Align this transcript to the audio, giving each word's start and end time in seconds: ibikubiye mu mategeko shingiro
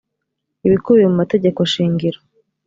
ibikubiye 0.67 1.05
mu 1.11 1.15
mategeko 1.21 1.59
shingiro 1.71 2.19